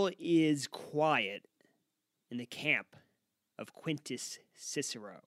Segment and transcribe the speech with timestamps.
[0.00, 1.44] all is quiet
[2.30, 2.96] in the camp
[3.58, 5.20] of Quintus Cicero.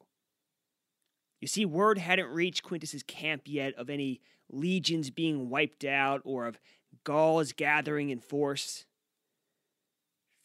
[1.40, 6.48] You see, word hadn't reached Quintus's camp yet of any legions being wiped out or
[6.48, 6.59] of
[7.04, 8.86] Gauls gathering in force.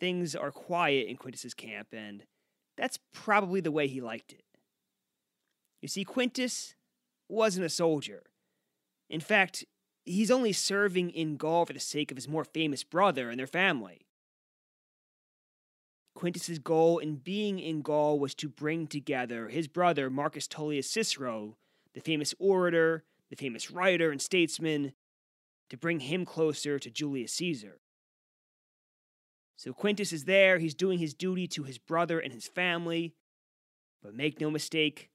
[0.00, 2.24] Things are quiet in Quintus's camp, and
[2.76, 4.42] that's probably the way he liked it.
[5.80, 6.74] You see, Quintus
[7.28, 8.24] wasn't a soldier.
[9.08, 9.64] In fact,
[10.04, 13.46] he's only serving in Gaul for the sake of his more famous brother and their
[13.46, 14.07] family.
[16.18, 21.56] Quintus's goal in being in Gaul was to bring together his brother Marcus Tullius Cicero,
[21.94, 24.94] the famous orator, the famous writer and statesman,
[25.70, 27.78] to bring him closer to Julius Caesar.
[29.54, 33.14] So Quintus is there, he's doing his duty to his brother and his family,
[34.02, 35.10] but make no mistake,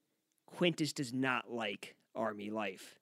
[0.46, 2.98] Quintus does not like army life.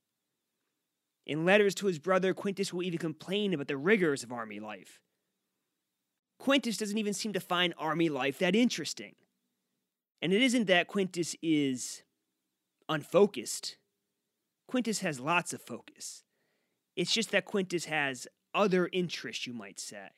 [1.25, 4.99] In letters to his brother, Quintus will even complain about the rigors of army life.
[6.43, 9.15] Quintus doesn't even seem to find army life that interesting.
[10.21, 12.03] And it isn't that Quintus is
[12.89, 13.77] unfocused.
[14.67, 16.25] Quintus has lots of focus.
[16.97, 20.09] It's just that Quintus has other interests, you might say.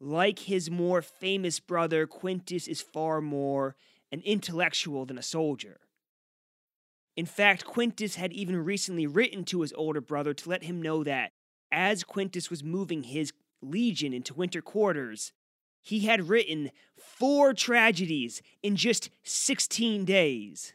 [0.00, 3.76] Like his more famous brother, Quintus is far more
[4.10, 5.80] an intellectual than a soldier.
[7.14, 11.04] In fact, Quintus had even recently written to his older brother to let him know
[11.04, 11.32] that
[11.70, 15.32] as Quintus was moving his legion into winter quarters,
[15.82, 20.72] he had written four tragedies in just 16 days.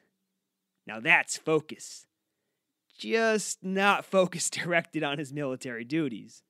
[0.85, 2.05] Now that's focus.
[2.97, 6.43] Just not focus directed on his military duties.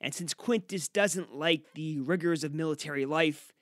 [0.00, 3.52] And since Quintus doesn't like the rigors of military life,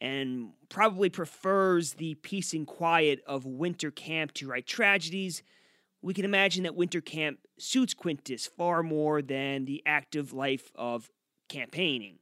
[0.00, 5.42] and probably prefers the peace and quiet of winter camp to write tragedies,
[6.02, 11.10] we can imagine that winter camp suits Quintus far more than the active life of
[11.48, 12.18] campaigning.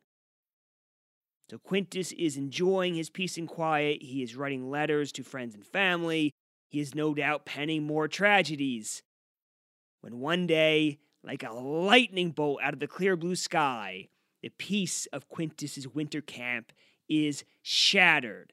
[1.50, 4.02] So Quintus is enjoying his peace and quiet.
[4.02, 6.32] He is writing letters to friends and family.
[6.68, 9.02] He is no doubt penning more tragedies.
[10.00, 14.08] When one day, like a lightning bolt out of the clear blue sky,
[14.42, 16.72] the peace of Quintus's winter camp
[17.08, 18.52] is shattered.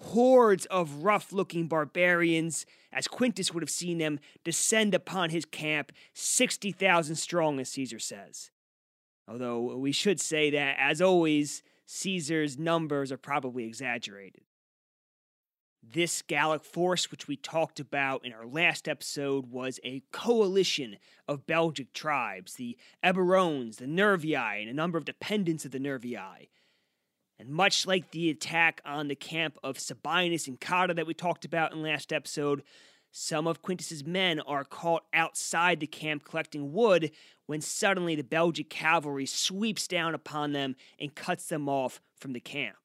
[0.00, 5.92] Hordes of rough looking barbarians, as Quintus would have seen them, descend upon his camp,
[6.14, 8.50] 60,000 strong, as Caesar says.
[9.26, 14.42] Although we should say that, as always, Caesar's numbers are probably exaggerated.
[15.82, 21.46] This Gallic force, which we talked about in our last episode, was a coalition of
[21.46, 26.48] Belgic tribes the Eburones, the Nervii, and a number of dependents of the Nervii.
[27.38, 31.44] And much like the attack on the camp of Sabinus and Cotta that we talked
[31.44, 32.62] about in last episode,
[33.12, 37.12] some of Quintus's men are caught outside the camp collecting wood
[37.46, 42.40] when suddenly the Belgic cavalry sweeps down upon them and cuts them off from the
[42.40, 42.76] camp.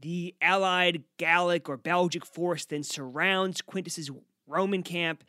[0.00, 4.10] The allied Gallic or Belgic force then surrounds Quintus's
[4.46, 5.24] Roman camp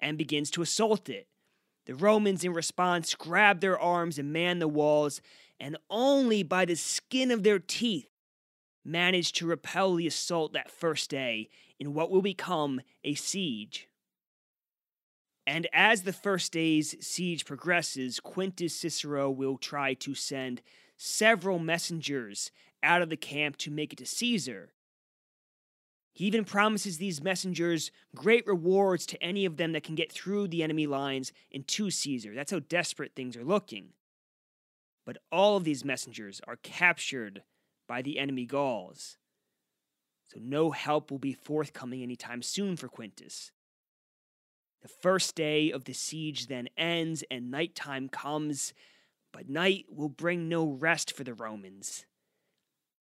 [0.00, 1.26] and begins to assault it.
[1.86, 5.20] The Romans, in response, grab their arms and man the walls,
[5.60, 8.08] and only by the skin of their teeth
[8.84, 11.48] managed to repel the assault that first day
[11.78, 13.88] in what will become a siege.
[15.46, 20.62] And as the first day's siege progresses, Quintus Cicero will try to send
[20.96, 22.50] several messengers
[22.82, 24.72] out of the camp to make it to Caesar.
[26.12, 30.48] He even promises these messengers great rewards to any of them that can get through
[30.48, 32.34] the enemy lines and to Caesar.
[32.34, 33.90] That's how desperate things are looking.
[35.04, 37.42] But all of these messengers are captured
[37.88, 39.18] by the enemy Gauls.
[40.28, 43.52] So no help will be forthcoming anytime soon for Quintus.
[44.80, 48.72] The first day of the siege then ends and nighttime comes,
[49.32, 52.06] but night will bring no rest for the Romans.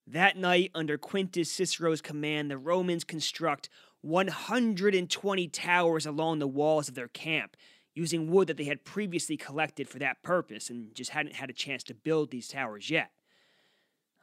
[0.06, 3.70] That night, under Quintus Cicero's command, the Romans construct
[4.02, 7.56] 120 towers along the walls of their camp,
[7.94, 11.54] using wood that they had previously collected for that purpose and just hadn't had a
[11.54, 13.12] chance to build these towers yet.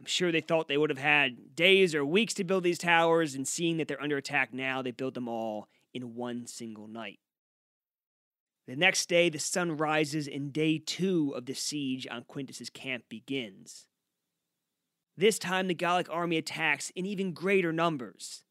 [0.00, 3.35] I'm sure they thought they would have had days or weeks to build these towers,
[3.35, 7.19] and seeing that they're under attack now, they build them all in one single night.
[8.69, 13.05] The next day, the sun rises, and day two of the siege on Quintus's camp
[13.09, 13.87] begins.
[15.17, 18.44] This time, the Gallic army attacks in even greater numbers.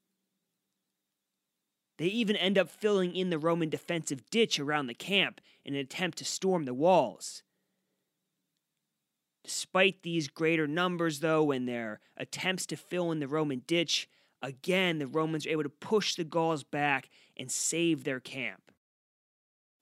[1.97, 5.79] They even end up filling in the Roman defensive ditch around the camp in an
[5.79, 7.43] attempt to storm the walls.
[9.43, 14.09] Despite these greater numbers, though, and their attempts to fill in the Roman ditch,
[14.41, 18.71] again the Romans are able to push the Gauls back and save their camp.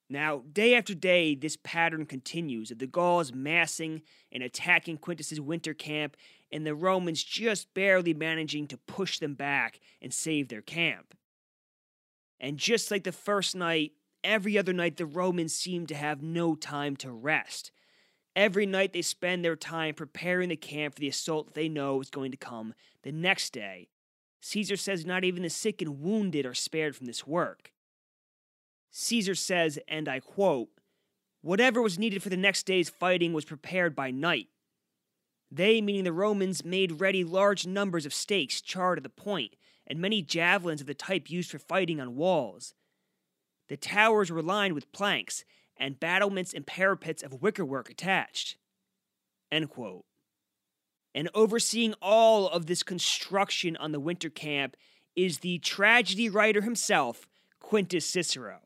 [0.07, 5.73] Now, day after day, this pattern continues of the Gauls massing and attacking Quintus's winter
[5.73, 6.15] camp,
[6.51, 11.14] and the Romans just barely managing to push them back and save their camp.
[12.39, 13.93] And just like the first night,
[14.23, 17.71] every other night the Romans seem to have no time to rest.
[18.35, 22.09] Every night they spend their time preparing the camp for the assault they know is
[22.09, 22.73] going to come
[23.03, 23.87] the next day.
[24.41, 27.71] Caesar says not even the sick and wounded are spared from this work.
[28.91, 30.69] Caesar says, and I quote,
[31.41, 34.47] Whatever was needed for the next day's fighting was prepared by night.
[35.51, 39.55] They, meaning the Romans, made ready large numbers of stakes charred at the point,
[39.87, 42.73] and many javelins of the type used for fighting on walls.
[43.67, 45.43] The towers were lined with planks,
[45.77, 48.57] and battlements and parapets of wickerwork attached.
[51.13, 54.75] And overseeing all of this construction on the winter camp
[55.15, 57.27] is the tragedy writer himself,
[57.59, 58.59] Quintus Cicero.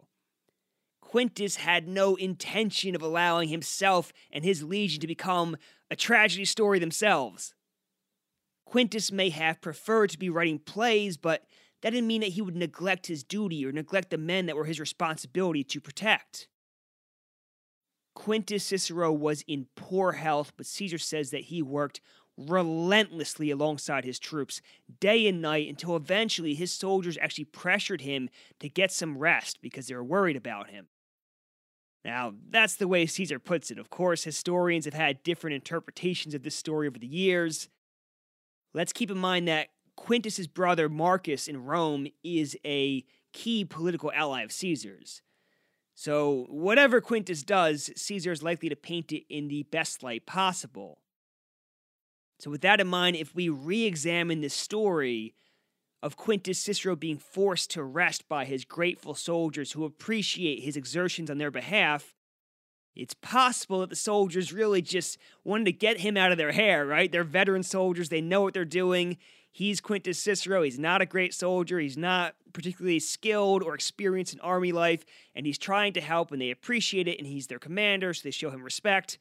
[1.01, 5.57] Quintus had no intention of allowing himself and his legion to become
[5.89, 7.54] a tragedy story themselves.
[8.69, 11.44] Quintus may have preferred to be writing plays, but
[11.81, 14.66] that didn't mean that he would neglect his duty or neglect the men that were
[14.66, 16.48] his responsibility to protect.
[18.13, 22.00] Quintus Cicero was in poor health, but Caesar says that he worked
[22.38, 24.62] relentlessly alongside his troops,
[25.00, 28.30] day and night, until eventually his soldiers actually pressured him
[28.60, 30.89] to get some rest because they were worried about him.
[32.06, 33.80] Now, that's the way Caesar puts it.
[33.80, 37.68] Of course, historians have had different interpretations of this story over the years.
[38.74, 44.44] Let's keep in mind that Quintus's brother Marcus in Rome is a key political ally
[44.44, 45.21] of Caesar's.
[45.95, 51.00] So, whatever Quintus does, Caesar is likely to paint it in the best light possible.
[52.39, 55.33] So, with that in mind, if we re examine this story,
[56.01, 61.30] of Quintus Cicero being forced to rest by his grateful soldiers who appreciate his exertions
[61.30, 62.15] on their behalf,
[62.95, 66.86] it's possible that the soldiers really just wanted to get him out of their hair,
[66.86, 67.12] right?
[67.12, 69.18] They're veteran soldiers, they know what they're doing.
[69.51, 70.62] He's Quintus Cicero.
[70.62, 71.80] He's not a great soldier.
[71.80, 75.03] He's not particularly skilled or experienced in army life,
[75.36, 78.31] and he's trying to help, and they appreciate it, and he's their commander, so they
[78.31, 79.18] show him respect.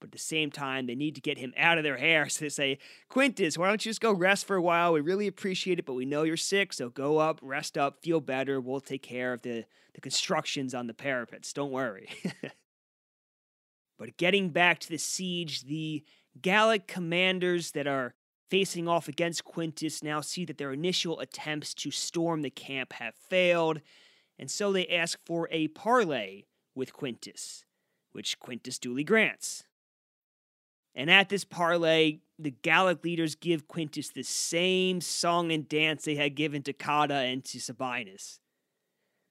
[0.00, 2.28] But at the same time, they need to get him out of their hair.
[2.30, 2.78] So they say,
[3.08, 4.92] Quintus, why don't you just go rest for a while?
[4.92, 8.20] We really appreciate it, but we know you're sick, so go up, rest up, feel
[8.20, 8.60] better.
[8.60, 9.64] We'll take care of the,
[9.94, 11.52] the constructions on the parapets.
[11.52, 12.08] Don't worry.
[13.98, 16.04] but getting back to the siege, the
[16.40, 18.14] Gallic commanders that are
[18.50, 23.14] facing off against Quintus now see that their initial attempts to storm the camp have
[23.14, 23.80] failed,
[24.38, 27.64] and so they ask for a parley with Quintus,
[28.12, 29.64] which Quintus duly grants.
[30.94, 36.14] And at this parley, the Gallic leaders give Quintus the same song and dance they
[36.14, 38.38] had given to Cotta and to Sabinus.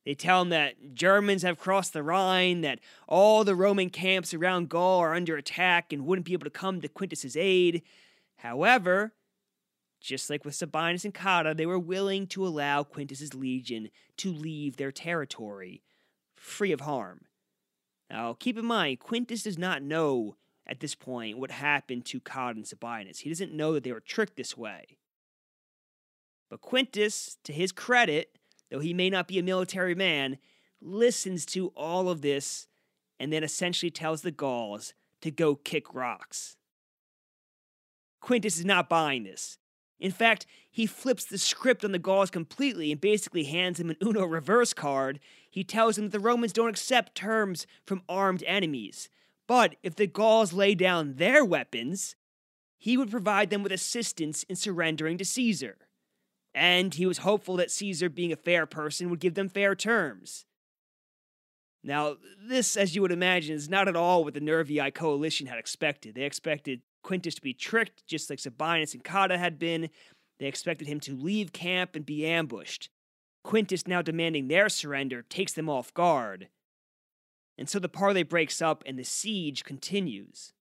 [0.06, 4.70] They tell him that Germans have crossed the Rhine, that all the Roman camps around
[4.70, 7.82] Gaul are under attack and wouldn't be able to come to Quintus's aid.
[8.38, 9.14] However,
[10.00, 14.78] just like with Sabinus and Cotta, they were willing to allow Quintus's legion to leave
[14.78, 15.82] their territory
[16.36, 17.22] free of harm.
[18.12, 20.36] Now, keep in mind, Quintus does not know
[20.68, 23.20] at this point what happened to Cotta and Sabinus.
[23.20, 24.98] He doesn't know that they were tricked this way.
[26.52, 28.38] But Quintus, to his credit,
[28.70, 30.38] though he may not be a military man,
[30.82, 32.68] listens to all of this
[33.20, 36.58] and then essentially tells the Gauls to go kick rocks.
[38.20, 39.58] Quintus is not buying this.
[40.00, 43.98] In fact, he flips the script on the Gauls completely and basically hands them an
[44.04, 45.20] Uno reverse card.
[45.50, 49.10] He tells them that the Romans don't accept terms from armed enemies.
[49.48, 52.16] But if the Gauls lay down their weapons,
[52.78, 55.78] he would provide them with assistance in surrendering to Caesar.
[56.56, 60.46] And he was hopeful that Caesar, being a fair person, would give them fair terms.
[61.84, 65.60] Now, this, as you would imagine, is not at all what the Nervii coalition had
[65.60, 66.16] expected.
[66.16, 69.90] They expected Quintus to be tricked, just like Sabinus and Cotta had been.
[70.40, 72.90] They expected him to leave camp and be ambushed.
[73.44, 76.48] Quintus, now demanding their surrender, takes them off guard.
[77.58, 80.54] And so the parley breaks up and the siege continues.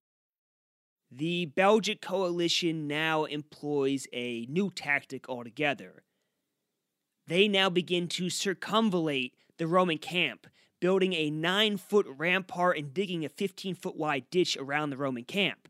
[1.11, 6.03] The Belgic coalition now employs a new tactic altogether.
[7.27, 10.47] They now begin to circumvallate the Roman camp,
[10.79, 15.23] building a nine foot rampart and digging a 15 foot wide ditch around the Roman
[15.23, 15.69] camp.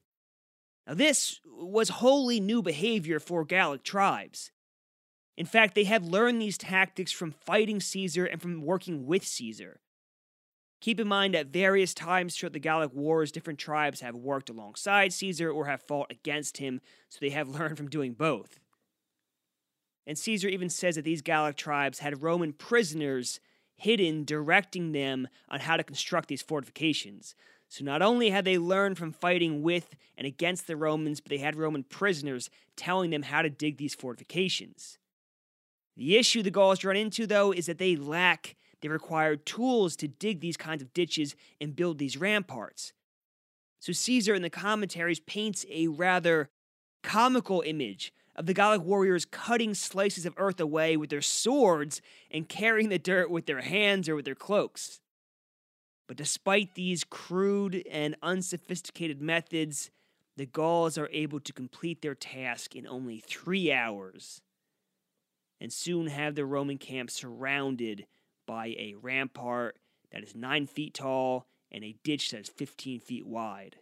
[0.88, 4.52] Now, this was wholly new behavior for Gallic tribes.
[5.38, 9.82] In fact, they had learned these tactics from fighting Caesar and from working with Caesar.
[10.82, 15.14] Keep in mind at various times throughout the Gallic Wars, different tribes have worked alongside
[15.14, 18.60] Caesar or have fought against him, so they have learned from doing both.
[20.08, 23.40] And Caesar even says that these Gallic tribes had Roman prisoners
[23.76, 27.36] hidden directing them on how to construct these fortifications.
[27.68, 31.40] So not only had they learned from fighting with and against the Romans, but they
[31.40, 34.98] had Roman prisoners telling them how to dig these fortifications.
[35.98, 40.08] The issue the Gauls run into, though, is that they lack the required tools to
[40.08, 42.94] dig these kinds of ditches and build these ramparts.
[43.80, 46.50] So Caesar in the commentaries paints a rather
[47.04, 52.02] comical image of the Gallic warriors cutting slices of earth away with their swords
[52.32, 55.00] and carrying the dirt with their hands or with their cloaks.
[56.08, 59.90] But despite these crude and unsophisticated methods,
[60.38, 64.42] the Gauls are able to complete their task in only three hours
[65.62, 68.06] and soon have the Roman camp surrounded
[68.46, 69.78] by a rampart
[70.12, 73.78] that is nine feet tall and a ditch that is 15 feet wide.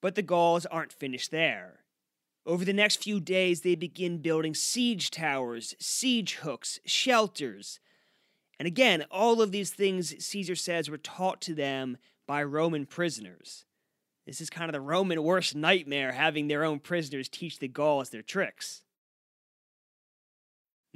[0.00, 1.80] But the Gauls aren't finished there.
[2.46, 7.80] Over the next few days, they begin building siege towers, siege hooks, shelters.
[8.58, 11.96] And again, all of these things, Caesar says, were taught to them
[12.26, 13.64] by Roman prisoners.
[14.26, 18.10] This is kind of the Roman worst nightmare, having their own prisoners teach the Gauls
[18.10, 18.83] their tricks.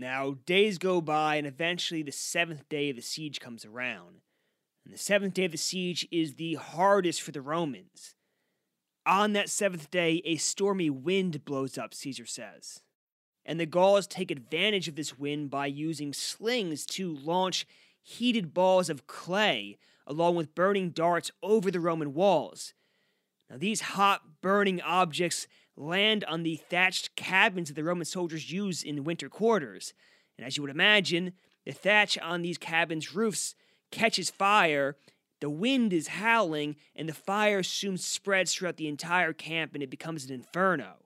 [0.01, 4.21] Now, days go by, and eventually the seventh day of the siege comes around.
[4.85, 8.15] And the seventh day of the siege is the hardest for the Romans.
[9.05, 12.81] On that seventh day, a stormy wind blows up, Caesar says.
[13.45, 17.67] And the Gauls take advantage of this wind by using slings to launch
[18.01, 22.73] heated balls of clay along with burning darts over the Roman walls.
[23.51, 28.83] Now, these hot, burning objects land on the thatched cabins that the Roman soldiers use
[28.83, 29.95] in winter quarters.
[30.37, 31.33] And as you would imagine,
[31.65, 33.55] the thatch on these cabins' roofs
[33.91, 34.97] catches fire,
[35.41, 39.91] the wind is howling, and the fire soon spreads throughout the entire camp and it
[39.91, 40.97] becomes an inferno.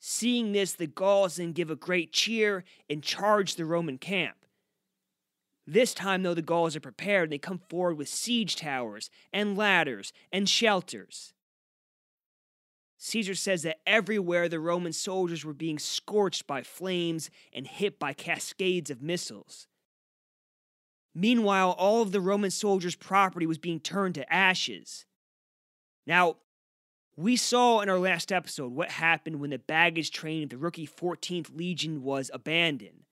[0.00, 4.36] Seeing this, the Gauls then give a great cheer and charge the Roman camp.
[5.66, 9.56] This time, though, the Gauls are prepared and they come forward with siege towers and
[9.56, 11.32] ladders and shelters.
[13.04, 18.14] Caesar says that everywhere the Roman soldiers were being scorched by flames and hit by
[18.14, 19.68] cascades of missiles.
[21.14, 25.04] Meanwhile, all of the Roman soldiers' property was being turned to ashes.
[26.06, 26.36] Now,
[27.14, 30.86] we saw in our last episode what happened when the baggage train of the rookie
[30.86, 33.04] 14th Legion was abandoned.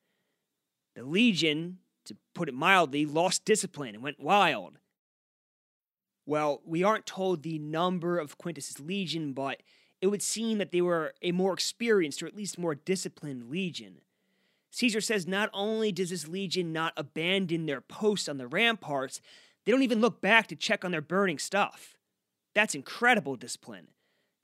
[0.96, 4.78] The Legion, to put it mildly, lost discipline and went wild.
[6.24, 9.60] Well, we aren't told the number of Quintus's legion, but
[10.02, 14.02] it would seem that they were a more experienced or at least more disciplined legion.
[14.72, 19.20] Caesar says not only does this legion not abandon their posts on the ramparts,
[19.64, 21.96] they don't even look back to check on their burning stuff.
[22.52, 23.88] That's incredible discipline.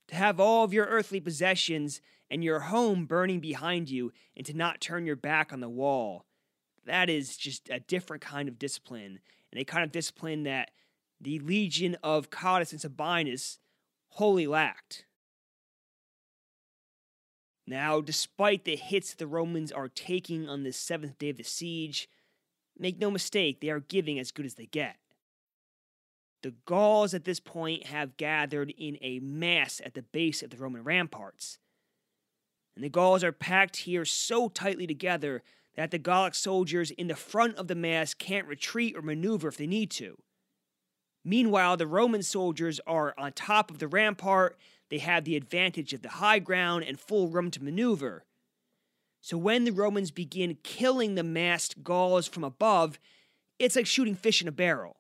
[0.09, 2.01] To have all of your earthly possessions
[2.31, 6.25] and your home burning behind you and to not turn your back on the wall.
[6.87, 9.19] That is just a different kind of discipline,
[9.51, 10.71] and a kind of discipline that
[11.21, 13.59] the legion of Cottus and Sabinus
[14.11, 15.05] wholly lacked.
[17.69, 22.09] Now, despite the hits the Romans are taking on this seventh day of the siege,
[22.79, 24.97] make no mistake, they are giving as good as they get.
[26.43, 30.57] The Gauls at this point have gathered in a mass at the base of the
[30.57, 31.59] Roman ramparts.
[32.75, 35.43] And the Gauls are packed here so tightly together
[35.77, 39.59] that the Gallic soldiers in the front of the mass can't retreat or maneuver if
[39.59, 40.17] they need to.
[41.23, 44.57] Meanwhile, the Roman soldiers are on top of the rampart.
[44.91, 48.25] They have the advantage of the high ground and full room to maneuver.
[49.21, 52.99] So when the Romans begin killing the massed Gauls from above,
[53.59, 54.97] it's like shooting fish in a barrel.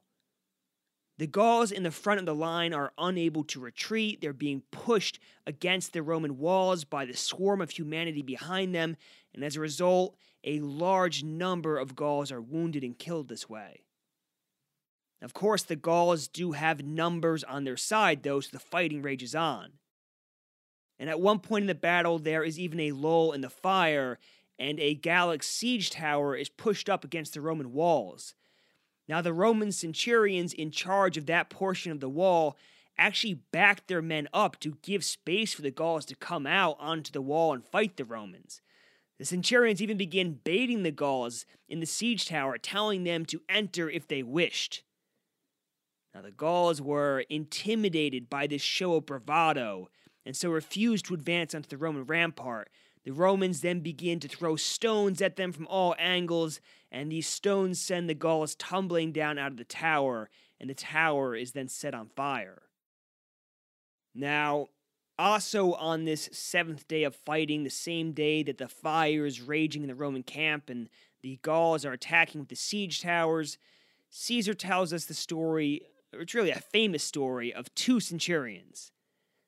[1.18, 4.20] The Gauls in the front of the line are unable to retreat.
[4.20, 8.96] They're being pushed against the Roman walls by the swarm of humanity behind them,
[9.34, 13.82] and as a result, a large number of Gauls are wounded and killed this way.
[15.20, 19.34] Of course, the Gauls do have numbers on their side, though, so the fighting rages
[19.34, 19.72] on.
[20.98, 24.18] And at one point in the battle, there is even a lull in the fire,
[24.58, 28.34] and a Gallic siege tower is pushed up against the Roman walls.
[29.08, 32.56] Now, the Roman centurions in charge of that portion of the wall
[32.98, 37.12] actually backed their men up to give space for the Gauls to come out onto
[37.12, 38.60] the wall and fight the Romans.
[39.18, 43.88] The centurions even began baiting the Gauls in the siege tower, telling them to enter
[43.88, 44.82] if they wished.
[46.18, 49.88] Now, the Gauls were intimidated by this show of bravado
[50.26, 52.70] and so refused to advance onto the Roman rampart.
[53.04, 56.60] The Romans then begin to throw stones at them from all angles,
[56.90, 61.36] and these stones send the Gauls tumbling down out of the tower, and the tower
[61.36, 62.62] is then set on fire.
[64.12, 64.70] Now,
[65.20, 69.82] also on this seventh day of fighting, the same day that the fire is raging
[69.82, 70.88] in the Roman camp and
[71.22, 73.56] The Gauls are attacking with the siege towers.
[74.10, 78.92] Caesar tells us the story, it's really a famous story, of two centurions.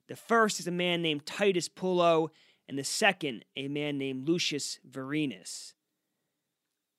[0.08, 2.30] The first is a man named Titus Pullo,
[2.68, 5.74] and the second, a man named Lucius Vorenus.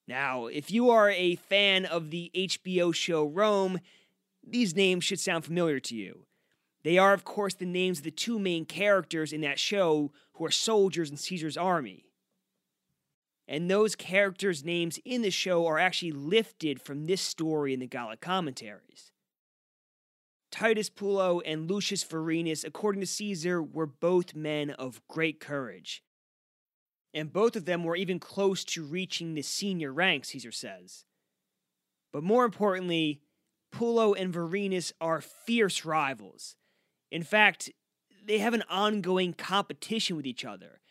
[0.08, 3.80] Now, if you are a fan of the HBO show Rome,
[4.46, 6.26] these names should sound familiar to you.
[6.84, 10.46] They are, of course, the names of the two main characters in that show who
[10.46, 12.06] are soldiers in Caesar's army.
[13.48, 17.88] And those characters' names in the show are actually lifted from this story in the
[17.88, 19.11] Gallic commentaries.
[20.52, 26.04] Titus Pullo and Lucius Vorenus, according to Caesar, were both men of great courage.
[27.14, 31.06] And both of them were even close to reaching the senior rank, Caesar says.
[32.14, 33.22] But more importantly,
[33.74, 36.58] Pullo and Vorenus are fierce rivals.
[37.10, 37.72] In fact,
[38.24, 40.82] they have an ongoing competition with each other.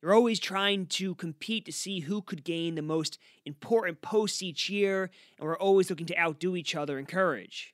[0.00, 4.68] They're always trying to compete to see who could gain the most important posts each
[4.68, 7.73] year, and we're always looking to outdo each other in courage.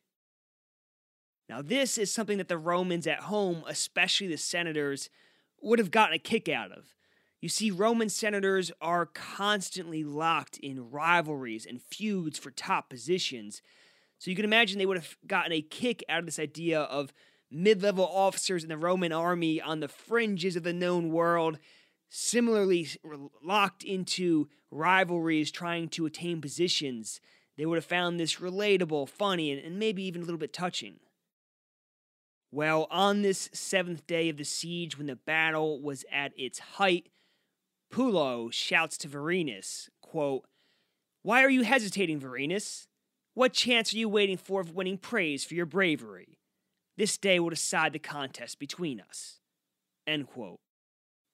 [1.50, 5.10] Now, this is something that the Romans at home, especially the senators,
[5.60, 6.94] would have gotten a kick out of.
[7.40, 13.62] You see, Roman senators are constantly locked in rivalries and feuds for top positions.
[14.18, 17.12] So you can imagine they would have gotten a kick out of this idea of
[17.50, 21.58] mid level officers in the Roman army on the fringes of the known world,
[22.08, 22.86] similarly
[23.42, 27.20] locked into rivalries trying to attain positions.
[27.56, 31.00] They would have found this relatable, funny, and maybe even a little bit touching.
[32.52, 37.08] Well, on this seventh day of the siege, when the battle was at its height,
[37.92, 40.44] Pullo shouts to Vorenus, quote,
[41.22, 42.86] Why are you hesitating, Vorenus?
[43.34, 46.38] What chance are you waiting for of winning praise for your bravery?
[46.96, 49.40] This day will decide the contest between us.
[50.06, 50.60] End quote.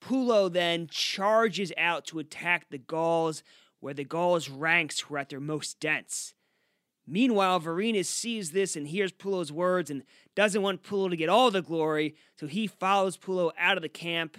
[0.01, 3.43] Pullo then charges out to attack the Gauls
[3.79, 6.33] where the Gauls' ranks were at their most dense.
[7.07, 10.03] Meanwhile, Vorenus sees this and hears Pullo's words and
[10.35, 13.89] doesn't want Pullo to get all the glory, so he follows Pullo out of the
[13.89, 14.37] camp.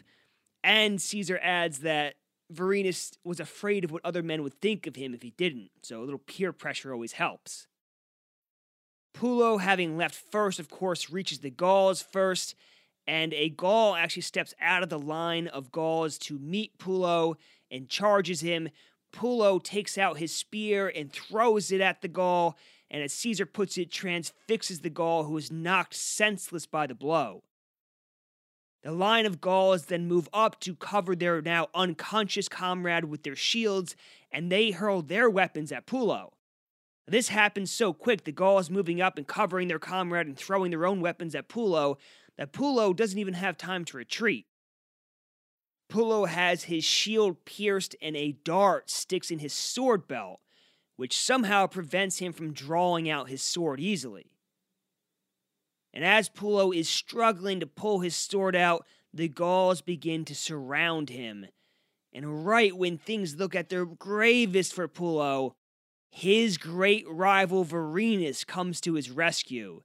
[0.62, 2.16] And Caesar adds that
[2.52, 6.00] Vorenus was afraid of what other men would think of him if he didn't, so
[6.00, 7.66] a little peer pressure always helps.
[9.14, 12.54] Pullo, having left first, of course, reaches the Gauls first,
[13.06, 17.36] and a Gaul actually steps out of the line of Gauls to meet Pullo
[17.70, 18.68] and charges him.
[19.12, 22.56] Pullo takes out his spear and throws it at the Gaul,
[22.90, 27.42] and as Caesar puts it, transfixes the Gaul who is knocked senseless by the blow.
[28.82, 33.36] The line of Gauls then move up to cover their now unconscious comrade with their
[33.36, 33.96] shields,
[34.30, 36.32] and they hurl their weapons at Pullo.
[37.06, 40.86] This happens so quick, the Gauls moving up and covering their comrade and throwing their
[40.86, 41.96] own weapons at Pullo,
[42.36, 44.46] that Pullo doesn't even have time to retreat.
[45.88, 50.40] Pullo has his shield pierced and a dart sticks in his sword belt,
[50.96, 54.30] which somehow prevents him from drawing out his sword easily.
[55.94, 61.08] And as Pullo is struggling to pull his sword out, the Gauls begin to surround
[61.08, 61.46] him.
[62.12, 65.54] And right when things look at their gravest for Pullo,
[66.10, 69.82] his great rival Vorenus comes to his rescue,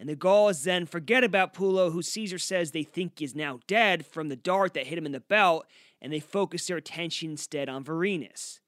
[0.00, 4.06] and the Gauls then forget about Pullo, who Caesar says they think is now dead
[4.06, 5.66] from the dart that hit him in the belt,
[6.00, 8.60] and they focus their attention instead on Vorenus.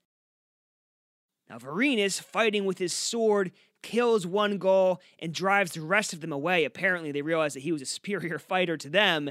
[1.49, 6.33] Now, Vorenus, fighting with his sword, kills one Gaul and drives the rest of them
[6.33, 6.65] away.
[6.65, 9.31] Apparently, they realize that he was a superior fighter to them.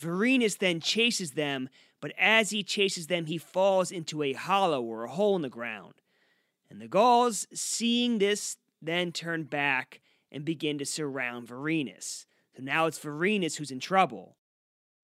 [0.00, 1.68] Vorenus then chases them,
[2.00, 5.48] but as he chases them, he falls into a hollow or a hole in the
[5.48, 5.94] ground.
[6.68, 10.00] And the Gauls, seeing this, then turn back
[10.36, 12.26] and begin to surround Vorenus.
[12.54, 14.36] So now it's Vorenus who's in trouble.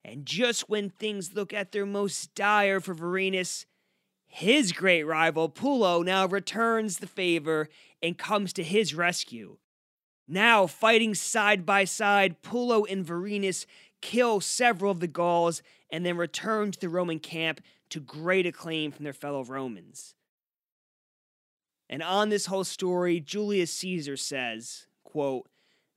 [0.04, 3.64] And just when things look at their most dire for Vorenus,
[4.26, 7.70] his great rival, Pullo, now returns the favor
[8.02, 9.56] and comes to his rescue.
[10.28, 13.64] Now, fighting side by side, Pullo and Vorenus
[14.02, 18.92] kill several of the Gauls and then return to the Roman camp to great acclaim
[18.92, 20.14] from their fellow Romans.
[21.88, 25.48] And on this whole story, Julius Caesar says, quote,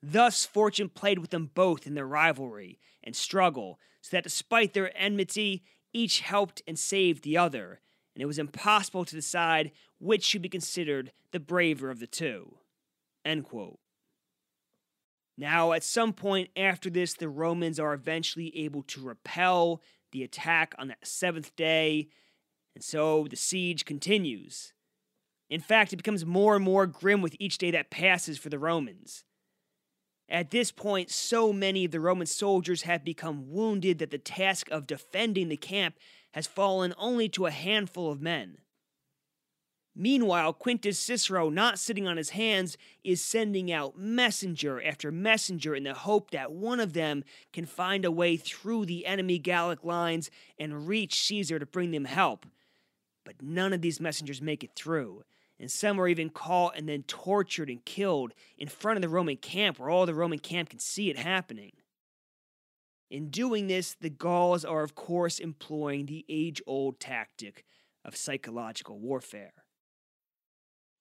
[0.04, 4.96] Thus fortune played with them both in their rivalry and struggle, so that despite their
[4.96, 7.80] enmity, each helped and saved the other,
[8.14, 12.58] and it was impossible to decide which should be considered the braver of the two.
[15.38, 20.76] Now, at some point after this, the Romans are eventually able to repel the attack
[20.78, 22.10] on that seventh day,
[22.74, 24.74] and so the siege continues.
[25.50, 28.60] In fact, it becomes more and more grim with each day that passes for the
[28.60, 29.24] Romans.
[30.28, 34.70] At this point, so many of the Roman soldiers have become wounded that the task
[34.72, 35.96] of defending the camp
[36.32, 38.58] has fallen only to a handful of men.
[39.96, 45.84] Meanwhile, Quintus Cicero, not sitting on his hands, is sending out messenger after messenger in
[45.84, 50.30] the hope that one of them can find a way through the enemy Gallic lines
[50.60, 52.46] and reach Caesar to bring them help.
[53.24, 55.24] But none of these messengers make it through,
[55.60, 59.38] and some are even caught and then tortured and killed in front of the Roman
[59.38, 61.72] camp where all the Roman camp can see it happening.
[63.10, 67.64] In doing this, the Gauls are, of course, employing the age old tactic
[68.04, 69.54] of psychological warfare.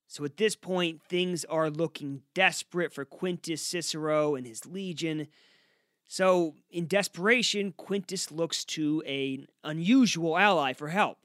[0.07, 5.27] So at this point, things are looking desperate for Quintus Cicero and his legion.
[6.07, 11.19] So, in desperation, Quintus looks to an unusual ally for help.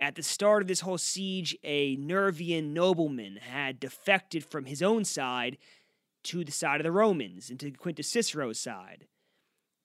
[0.00, 5.04] At the start of this whole siege, a Nervian nobleman had defected from his own
[5.04, 5.58] side
[6.24, 9.06] to the side of the Romans and to Quintus Cicero's side.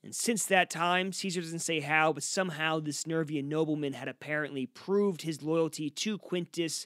[0.04, 4.66] And since that time, Caesar doesn't say how, but somehow this Nervian nobleman had apparently
[4.66, 6.86] proved his loyalty to Quintus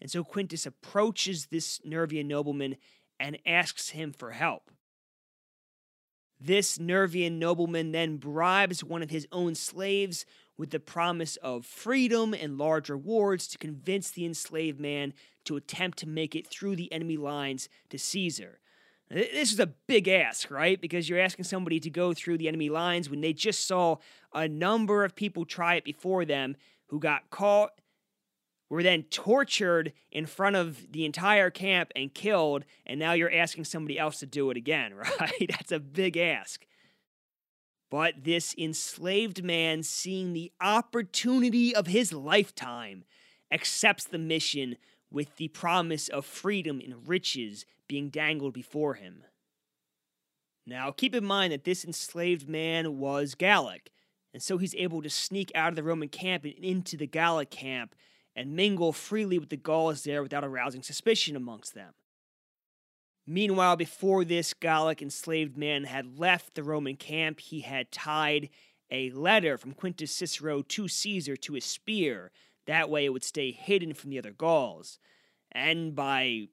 [0.00, 2.76] and so Quintus approaches this Nervian nobleman
[3.18, 4.70] and asks him for help.
[6.40, 10.24] This Nervian nobleman then bribes one of his own slaves
[10.58, 15.96] with the promise of freedom and large rewards to convince the enslaved man to attempt
[15.98, 18.58] to make it through the enemy lines to Caesar.
[19.08, 20.78] This is a big ask, right?
[20.78, 23.96] Because you're asking somebody to go through the enemy lines when they just saw
[24.34, 26.56] a number of people try it before them
[26.88, 27.70] who got caught
[28.68, 33.64] were then tortured in front of the entire camp and killed, and now you're asking
[33.64, 35.50] somebody else to do it again, right?
[35.50, 36.66] That's a big ask.
[37.90, 43.04] But this enslaved man, seeing the opportunity of his lifetime,
[43.50, 44.76] accepts the mission
[45.10, 49.24] with the promise of freedom and riches being dangled before him.
[50.66, 53.90] Now, keep in mind that this enslaved man was Gallic,
[54.34, 57.50] and so he's able to sneak out of the Roman camp and into the Gallic
[57.50, 57.94] camp
[58.36, 61.94] and mingle freely with the Gauls there without arousing suspicion amongst them.
[63.30, 68.48] Meanwhile, before this Gallic enslaved man had left the Roman camp, he had tied
[68.90, 72.30] a letter from Quintus Cicero to Caesar to his spear.
[72.66, 74.98] That way it would stay hidden from the other Gauls.
[75.52, 76.48] And by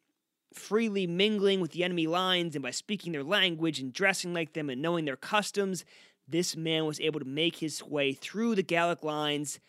[0.54, 4.70] freely mingling with the enemy lines and by speaking their language and dressing like them
[4.70, 5.86] and knowing their customs,
[6.28, 9.62] this man was able to make his way through the Gallic lines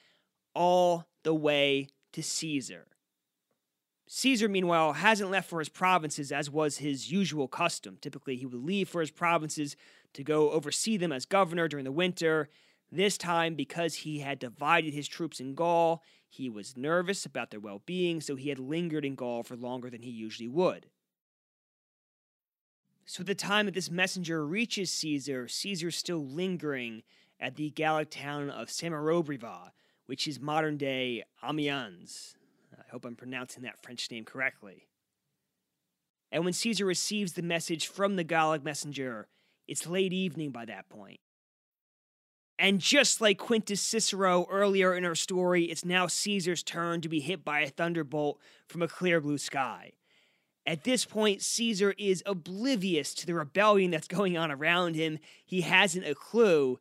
[0.56, 2.88] all the way to Caesar.
[4.08, 7.98] Caesar, meanwhile, hasn't left for his provinces as was his usual custom.
[8.00, 9.76] Typically, he would leave for his provinces
[10.12, 12.48] to go oversee them as governor during the winter.
[12.90, 17.58] This time, because he had divided his troops in Gaul, he was nervous about their
[17.58, 20.86] well being, so he had lingered in Gaul for longer than he usually would.
[23.04, 27.02] So, at the time that this messenger reaches Caesar, Caesar's still lingering
[27.40, 29.72] at the Gallic town of Samarobriva,
[30.06, 32.35] which is modern day Amiens.
[32.86, 34.86] I hope I'm pronouncing that French name correctly.
[36.30, 39.28] And when Caesar receives the message from the Gallic messenger,
[39.66, 41.20] it's late evening by that point.
[42.58, 47.20] And just like Quintus Cicero earlier in our story, it's now Caesar's turn to be
[47.20, 49.92] hit by a thunderbolt from a clear blue sky.
[50.66, 55.18] At this point, Caesar is oblivious to the rebellion that's going on around him.
[55.44, 56.80] He hasn't a clue.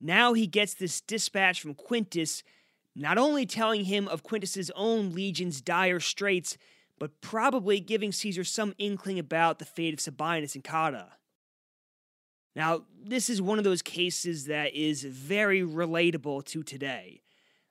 [0.00, 2.42] Now he gets this dispatch from Quintus,
[3.00, 6.58] not only telling him of Quintus's own legion's dire straits,
[6.98, 11.08] but probably giving Caesar some inkling about the fate of Sabinus and Cotta.
[12.54, 17.22] Now, this is one of those cases that is very relatable to today.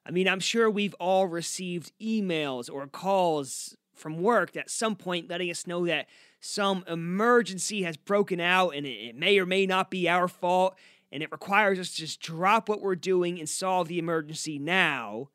[0.04, 5.30] I mean, I'm sure we've all received emails or calls from work at some point
[5.30, 6.08] letting us know that
[6.39, 10.76] some emergency has broken out and it may or may not be our fault
[11.12, 15.30] and it requires us to just drop what we're doing and solve the emergency now.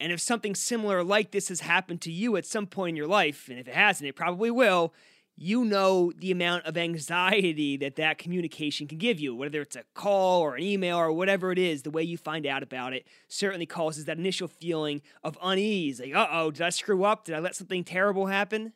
[0.00, 3.08] And if something similar like this has happened to you at some point in your
[3.08, 4.94] life, and if it hasn't, it probably will,
[5.40, 9.84] you know the amount of anxiety that that communication can give you, whether it's a
[9.94, 13.06] call or an email or whatever it is, the way you find out about it
[13.28, 16.00] certainly causes that initial feeling of unease.
[16.00, 17.24] Like, uh oh, did I screw up?
[17.24, 18.72] Did I let something terrible happen?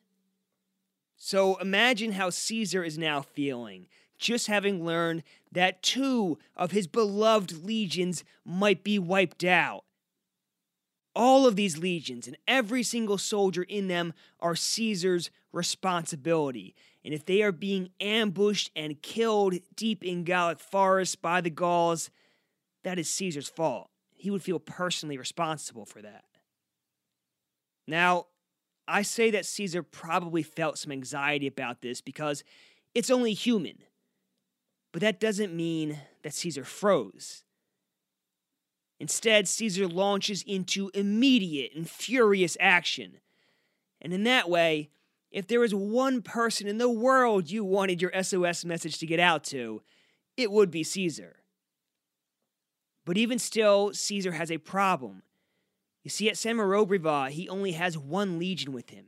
[1.17, 3.89] So imagine how Caesar is now feeling
[4.23, 9.85] just having learned that two of his beloved legions might be wiped out.
[11.15, 16.75] All of these legions and every single soldier in them are Caesar's responsibility.
[17.05, 22.09] And if they are being ambushed and killed deep in Gallic forests by the Gauls,
[22.85, 23.91] that is Caesar's fault.
[24.15, 26.25] He would feel personally responsible for that.
[27.87, 28.27] Now,
[28.87, 32.45] I say that Caesar probably felt some anxiety about this because
[32.95, 33.79] it's only human.
[34.93, 37.45] But that doesn't mean that Caesar froze.
[39.01, 43.19] Instead, Caesar launches into immediate and furious action.
[44.01, 44.91] And in that way,
[45.31, 49.19] if there was one person in the world you wanted your SOS message to get
[49.19, 49.83] out to,
[50.37, 51.37] it would be Caesar.
[53.05, 55.23] But even still, Caesar has a problem.
[56.05, 59.07] You see, at Samarobriva, he only has one legion with him,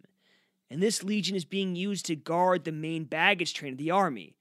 [0.70, 4.37] and this legion is being used to guard the main baggage train of the army.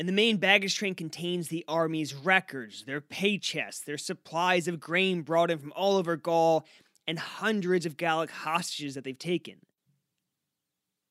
[0.00, 4.80] And the main baggage train contains the army's records, their pay chests, their supplies of
[4.80, 6.64] grain brought in from all over Gaul,
[7.06, 9.56] and hundreds of Gallic hostages that they've taken.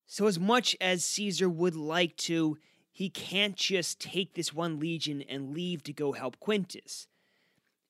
[0.08, 2.58] So, as much as Caesar would like to,
[2.92, 7.06] he can't just take this one legion and leave to go help Quintus.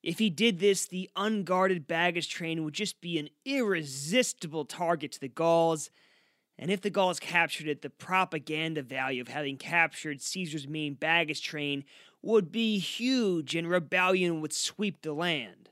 [0.02, 5.20] If he did this, the unguarded baggage train would just be an irresistible target to
[5.20, 5.88] the Gauls,
[6.60, 11.40] and if the Gauls captured it, the propaganda value of having captured Caesar's main baggage
[11.40, 11.84] train
[12.20, 15.70] would be huge and rebellion would sweep the land.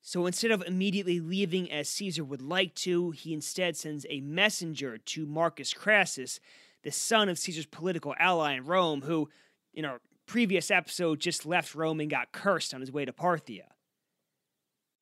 [0.00, 4.96] So instead of immediately leaving as Caesar would like to, he instead sends a messenger
[4.96, 6.40] to Marcus Crassus,
[6.82, 9.28] the son of Caesar's political ally in Rome, who,
[9.74, 13.64] in our previous episode, just left Rome and got cursed on his way to Parthia.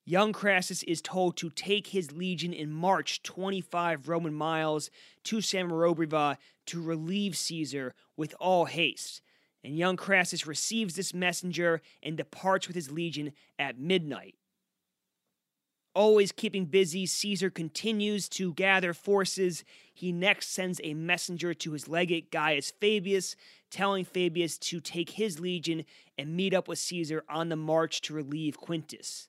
[0.08, 4.88] Young Crassus is told to take his legion and march 25 Roman miles
[5.24, 9.20] to Samarobriva to relieve Caesar with all haste.
[9.64, 14.36] And young Crassus receives this messenger and departs with his legion at midnight.
[15.92, 19.64] Always keeping busy, Caesar continues to gather forces.
[19.92, 23.34] He next sends a messenger to his legate Gaius Fabius,
[23.70, 25.84] telling Fabius to take his legion
[26.16, 29.28] and meet up with Caesar on the march to relieve Quintus.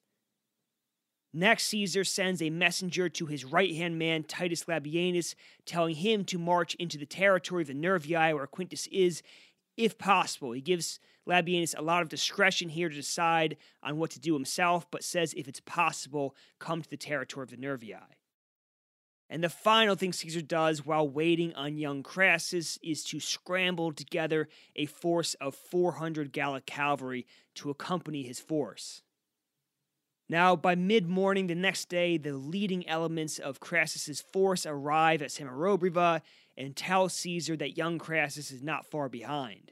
[1.37, 5.35] Next, Caesar sends a messenger to his right hand man, Titus Labienus,
[5.67, 9.21] telling him to march into the territory of the Nervii, where Quintus is,
[9.77, 10.53] if possible.
[10.53, 14.89] He gives Labienus a lot of discretion here to decide on what to do himself,
[14.89, 18.01] but says if it's possible, come to the territory of the Nervii.
[19.29, 24.49] And the final thing Caesar does while waiting on young Crassus is to scramble together
[24.75, 29.03] a force of 400 Gallic cavalry to accompany his force.
[30.29, 35.29] Now, by mid morning the next day, the leading elements of Crassus's force arrive at
[35.29, 36.21] Samarobriva
[36.57, 39.71] and tell Caesar that young Crassus is not far behind.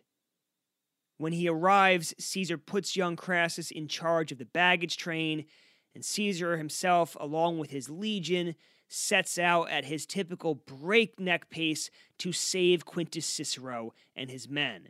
[1.17, 5.45] When he arrives, Caesar puts young Crassus in charge of the baggage train,
[5.93, 8.55] and Caesar himself, along with his legion,
[8.87, 11.89] sets out at his typical breakneck pace
[12.19, 14.89] to save Quintus Cicero and his men.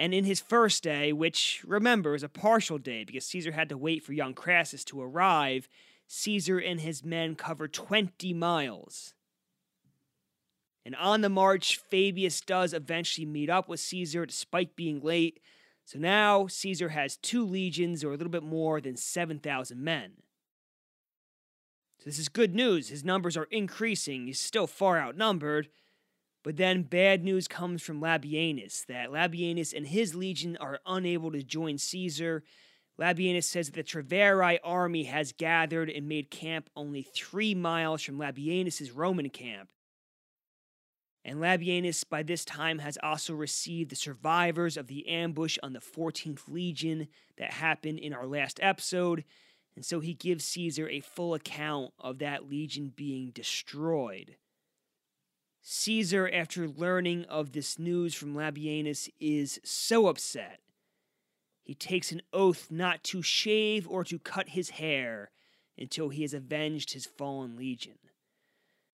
[0.00, 3.76] And in his first day, which remember is a partial day because Caesar had to
[3.76, 5.68] wait for young Crassus to arrive,
[6.06, 9.12] Caesar and his men cover 20 miles.
[10.86, 15.38] And on the march, Fabius does eventually meet up with Caesar despite being late.
[15.84, 20.12] So now Caesar has two legions, or a little bit more than 7,000 men.
[21.98, 22.88] So this is good news.
[22.88, 24.28] His numbers are increasing.
[24.28, 25.68] He's still far outnumbered,
[26.42, 31.42] but then bad news comes from Labienus that Labienus and his legion are unable to
[31.42, 32.42] join Caesar.
[32.98, 38.18] Labienus says that the Treveri army has gathered and made camp only three miles from
[38.18, 39.68] Labienus's Roman camp.
[41.24, 45.80] And Labienus, by this time, has also received the survivors of the ambush on the
[45.80, 49.24] 14th Legion that happened in our last episode.
[49.76, 54.36] And so he gives Caesar a full account of that legion being destroyed.
[55.62, 60.60] Caesar, after learning of this news from Labienus, is so upset.
[61.62, 65.30] He takes an oath not to shave or to cut his hair
[65.78, 67.98] until he has avenged his fallen legion.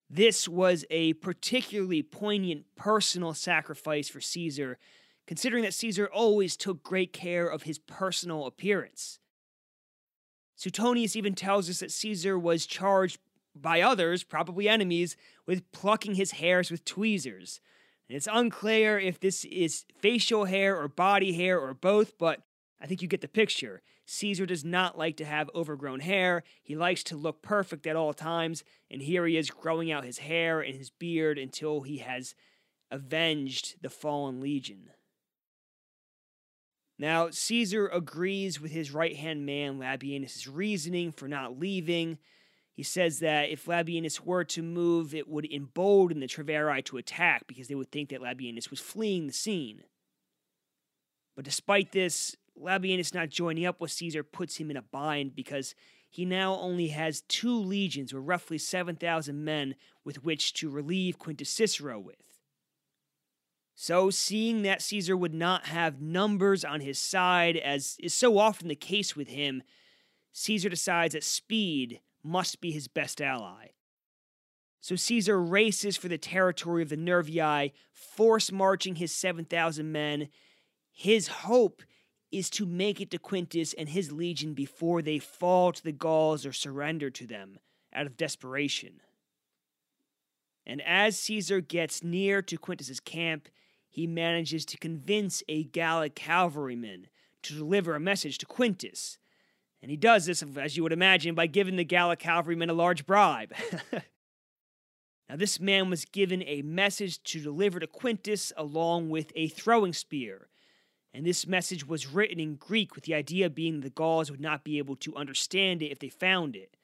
[0.09, 4.77] This was a particularly poignant personal sacrifice for Caesar,
[5.25, 9.19] considering that Caesar always took great care of his personal appearance.
[10.55, 13.19] Suetonius even tells us that Caesar was charged
[13.61, 15.15] by others, probably enemies,
[15.45, 17.59] with plucking his hairs with tweezers.
[18.09, 22.41] And it's unclear if this is facial hair or body hair or both, but
[22.79, 23.81] I think you get the picture.
[24.05, 26.43] Caesar does not like to have overgrown hair.
[26.63, 30.19] He likes to look perfect at all times, and here he is growing out his
[30.19, 32.33] hair and his beard until he has
[32.89, 34.91] avenged the fallen legion.
[36.99, 42.17] Now, Caesar agrees with his right hand man Labienus' reasoning for not leaving.
[42.77, 47.47] He says that if Labienus were to move, it would embolden the Treveri to attack
[47.47, 49.81] because they would think that Labienus was fleeing the scene.
[51.35, 55.73] But despite this, Labienus not joining up with Caesar puts him in a bind because
[56.07, 59.73] he now only has two legions, or roughly 7,000 men,
[60.05, 62.21] with which to relieve Quintus Cicero with.
[63.73, 68.67] So, seeing that Caesar would not have numbers on his side, as is so often
[68.67, 69.63] the case with him,
[70.31, 73.67] Caesar decides that speed must be his best ally.
[74.81, 80.29] So Caesar races for the territory of the Nervii, force marching his 7,000 men.
[80.91, 81.83] His hope
[82.31, 86.45] is to make it to Quintus and his legion before they fall to the Gauls
[86.45, 87.59] or surrender to them
[87.93, 89.01] out of desperation.
[90.65, 93.47] And as Caesar gets near to Quintus's camp,
[93.89, 97.07] he manages to convince a Gallic cavalryman
[97.43, 99.17] to deliver a message to Quintus.
[99.81, 103.05] And he does this, as you would imagine, by giving the Gallic cavalryman a large
[103.05, 103.53] bribe.
[105.29, 109.93] now, this man was given a message to deliver to Quintus along with a throwing
[109.93, 110.49] spear.
[111.13, 114.63] And this message was written in Greek, with the idea being the Gauls would not
[114.63, 116.75] be able to understand it if they found it.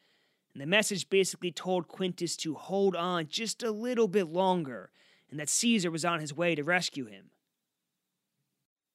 [0.54, 4.92] And the message basically told Quintus to hold on just a little bit longer
[5.34, 7.32] and that Caesar was on his way to rescue him.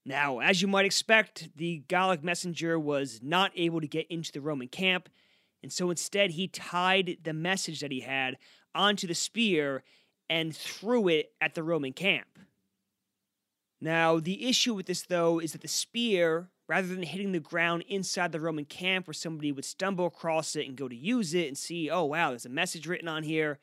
[0.08, 4.40] Now, as you might expect, the Gallic messenger was not able to get into the
[4.40, 5.10] Roman camp,
[5.62, 8.38] and so instead he tied the message that he had
[8.74, 9.82] onto the spear
[10.30, 12.38] and threw it at the Roman camp.
[13.82, 17.84] Now, the issue with this, though, is that the spear, rather than hitting the ground
[17.86, 21.48] inside the Roman camp where somebody would stumble across it and go to use it
[21.48, 23.58] and see, oh, wow, there's a message written on here,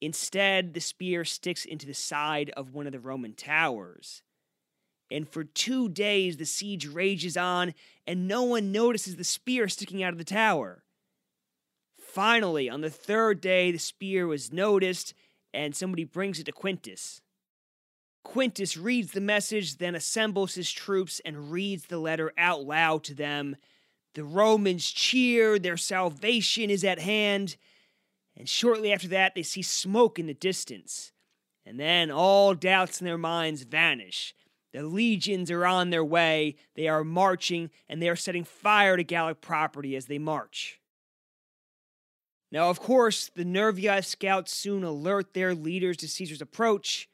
[0.00, 4.22] Instead, the spear sticks into the side of one of the Roman towers.
[5.10, 7.74] And for two days, the siege rages on,
[8.06, 10.82] and no one notices the spear sticking out of the tower.
[11.98, 15.14] Finally, on the third day, the spear was noticed,
[15.52, 17.20] and somebody brings it to Quintus.
[18.22, 23.14] Quintus reads the message, then assembles his troops and reads the letter out loud to
[23.14, 23.56] them.
[24.14, 27.56] The Romans cheer, their salvation is at hand
[28.36, 31.12] and shortly after that, they see smoke in the distance.
[31.64, 34.34] And then all doubts in their minds vanish.
[34.74, 39.04] The legions are on their way, they are marching, and they are setting fire to
[39.04, 40.80] Gallic property as they march.
[42.50, 47.08] Now, of course, the Nervii scouts soon alert their leaders to Caesar's approach,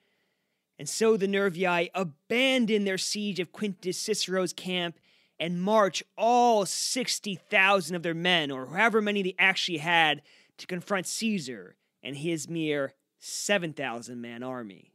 [0.79, 4.99] and so the Nervii abandon their siege of Quintus Cicero's camp
[5.39, 10.23] and march all 60,000 of their men, or however many they actually had,
[10.57, 14.93] to confront Caesar and his mere 7,000 man army.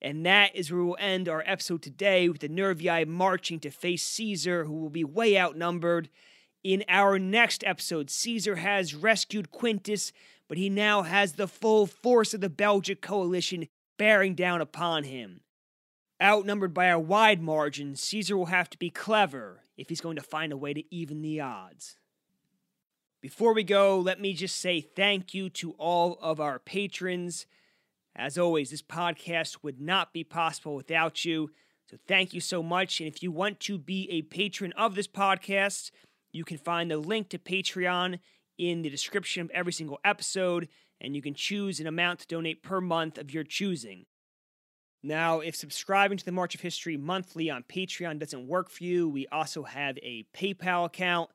[0.00, 4.04] And that is where we'll end our episode today with the Nervii marching to face
[4.04, 6.08] Caesar, who will be way outnumbered.
[6.62, 10.12] In our next episode, Caesar has rescued Quintus,
[10.48, 15.40] but he now has the full force of the Belgic coalition bearing down upon him.
[16.22, 20.22] Outnumbered by a wide margin, Caesar will have to be clever if he's going to
[20.22, 21.96] find a way to even the odds.
[23.20, 27.46] Before we go, let me just say thank you to all of our patrons.
[28.18, 31.50] As always, this podcast would not be possible without you.
[31.88, 33.00] So thank you so much.
[33.00, 35.92] And if you want to be a patron of this podcast,
[36.32, 38.18] you can find the link to Patreon
[38.58, 40.68] in the description of every single episode,
[41.00, 44.06] and you can choose an amount to donate per month of your choosing.
[45.00, 49.08] Now, if subscribing to the March of History monthly on Patreon doesn't work for you,
[49.08, 51.30] we also have a PayPal account.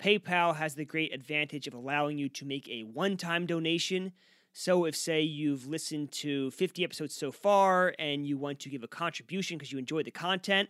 [0.00, 4.12] PayPal has the great advantage of allowing you to make a one time donation.
[4.54, 8.82] So, if, say, you've listened to 50 episodes so far and you want to give
[8.82, 10.68] a contribution because you enjoy the content,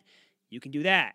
[0.50, 1.14] you can do that.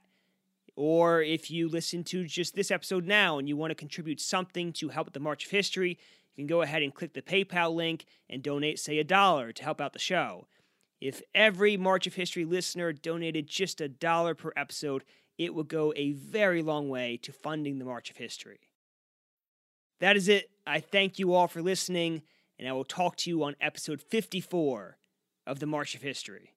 [0.76, 4.74] Or if you listen to just this episode now and you want to contribute something
[4.74, 5.98] to help the March of History,
[6.36, 9.64] you can go ahead and click the PayPal link and donate, say, a dollar to
[9.64, 10.48] help out the show.
[11.00, 15.04] If every March of History listener donated just a dollar per episode,
[15.38, 18.60] it would go a very long way to funding the March of History.
[20.00, 20.50] That is it.
[20.66, 22.22] I thank you all for listening,
[22.60, 24.98] and I will talk to you on episode 54
[25.46, 26.54] of the March of History.